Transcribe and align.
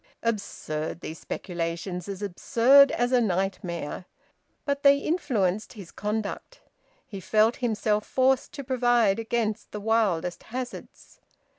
Absurd, 0.23 1.01
these 1.01 1.19
speculations; 1.19 2.09
as 2.09 2.23
absurd 2.23 2.89
as 2.93 3.11
a 3.11 3.21
nightmare! 3.21 4.05
But 4.65 4.81
they 4.81 4.97
influenced 4.97 5.73
his 5.73 5.91
conduct. 5.91 6.59
He 7.05 7.19
felt 7.19 7.57
himself 7.57 8.03
forced 8.07 8.51
to 8.53 8.63
provide 8.63 9.19
against 9.19 9.71
the 9.71 9.79
wildest 9.79 10.41
hazards. 10.41 11.19